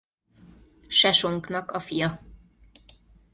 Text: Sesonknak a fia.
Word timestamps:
Sesonknak 0.99 1.75
a 1.81 1.83
fia. 1.89 2.09